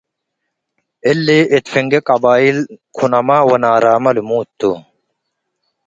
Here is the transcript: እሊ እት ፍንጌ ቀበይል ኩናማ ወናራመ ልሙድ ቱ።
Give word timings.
እሊ 1.09 1.27
እት 1.55 1.65
ፍንጌ 1.71 1.93
ቀበይል 2.07 2.57
ኩናማ 2.97 3.29
ወናራመ 3.49 4.05
ልሙድ 4.15 4.47
ቱ። 4.59 4.61